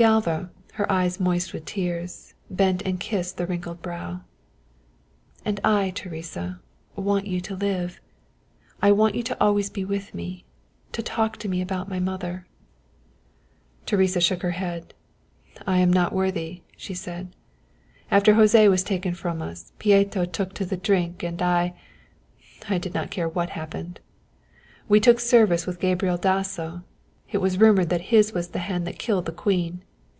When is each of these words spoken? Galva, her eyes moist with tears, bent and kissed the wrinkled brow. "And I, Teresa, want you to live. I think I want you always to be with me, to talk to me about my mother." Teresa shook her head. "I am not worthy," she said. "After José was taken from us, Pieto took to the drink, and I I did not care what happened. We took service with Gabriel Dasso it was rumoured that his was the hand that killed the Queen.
Galva, 0.00 0.48
her 0.74 0.88
eyes 0.92 1.18
moist 1.18 1.52
with 1.52 1.64
tears, 1.64 2.32
bent 2.48 2.82
and 2.82 3.00
kissed 3.00 3.36
the 3.36 3.48
wrinkled 3.48 3.82
brow. 3.82 4.20
"And 5.44 5.58
I, 5.64 5.90
Teresa, 5.90 6.60
want 6.94 7.26
you 7.26 7.40
to 7.40 7.56
live. 7.56 8.00
I 8.80 8.80
think 8.80 8.80
I 8.80 8.92
want 8.92 9.14
you 9.16 9.24
always 9.40 9.66
to 9.70 9.72
be 9.72 9.84
with 9.84 10.14
me, 10.14 10.44
to 10.92 11.02
talk 11.02 11.36
to 11.38 11.48
me 11.48 11.60
about 11.60 11.88
my 11.88 11.98
mother." 11.98 12.46
Teresa 13.86 14.20
shook 14.20 14.42
her 14.42 14.52
head. 14.52 14.94
"I 15.66 15.78
am 15.78 15.92
not 15.92 16.12
worthy," 16.12 16.62
she 16.76 16.94
said. 16.94 17.34
"After 18.08 18.34
José 18.34 18.70
was 18.70 18.84
taken 18.84 19.14
from 19.14 19.42
us, 19.42 19.72
Pieto 19.80 20.24
took 20.26 20.54
to 20.54 20.64
the 20.64 20.76
drink, 20.76 21.24
and 21.24 21.42
I 21.42 21.74
I 22.68 22.78
did 22.78 22.94
not 22.94 23.10
care 23.10 23.28
what 23.28 23.50
happened. 23.50 23.98
We 24.88 25.00
took 25.00 25.18
service 25.18 25.66
with 25.66 25.80
Gabriel 25.80 26.18
Dasso 26.18 26.84
it 27.32 27.38
was 27.38 27.58
rumoured 27.58 27.88
that 27.88 28.00
his 28.14 28.32
was 28.32 28.50
the 28.50 28.60
hand 28.70 28.86
that 28.86 29.00
killed 29.00 29.24
the 29.26 29.32
Queen. 29.32 29.82